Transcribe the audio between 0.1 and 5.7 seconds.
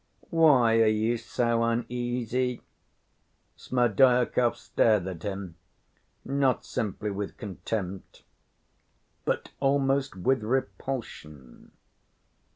"Why are you so uneasy?" Smerdyakov stared at him,